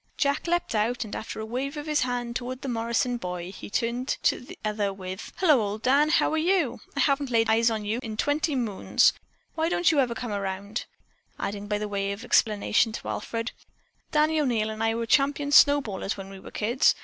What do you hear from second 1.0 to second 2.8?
and, after a wave of his hand toward the